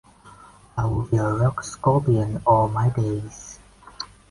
[0.75, 3.59] I would be a rock scorpion all my days.